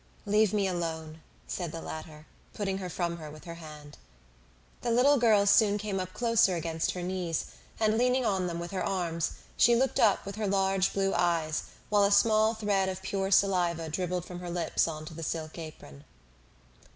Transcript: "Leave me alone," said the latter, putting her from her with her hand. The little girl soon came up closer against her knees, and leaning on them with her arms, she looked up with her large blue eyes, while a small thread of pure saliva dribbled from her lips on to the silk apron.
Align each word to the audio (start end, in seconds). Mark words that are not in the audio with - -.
"Leave 0.25 0.51
me 0.51 0.65
alone," 0.67 1.21
said 1.47 1.71
the 1.71 1.79
latter, 1.79 2.25
putting 2.55 2.79
her 2.79 2.89
from 2.89 3.17
her 3.17 3.29
with 3.29 3.45
her 3.45 3.53
hand. 3.53 3.99
The 4.81 4.89
little 4.89 5.17
girl 5.19 5.45
soon 5.45 5.77
came 5.77 5.99
up 5.99 6.11
closer 6.11 6.55
against 6.55 6.93
her 6.93 7.03
knees, 7.03 7.45
and 7.79 7.99
leaning 7.99 8.25
on 8.25 8.47
them 8.47 8.57
with 8.57 8.71
her 8.71 8.83
arms, 8.83 9.33
she 9.57 9.75
looked 9.75 9.99
up 9.99 10.25
with 10.25 10.37
her 10.37 10.47
large 10.47 10.91
blue 10.91 11.13
eyes, 11.13 11.65
while 11.89 12.03
a 12.03 12.11
small 12.11 12.55
thread 12.55 12.89
of 12.89 13.03
pure 13.03 13.29
saliva 13.29 13.89
dribbled 13.89 14.25
from 14.25 14.39
her 14.39 14.49
lips 14.49 14.87
on 14.87 15.05
to 15.05 15.13
the 15.13 15.21
silk 15.21 15.59
apron. 15.59 16.03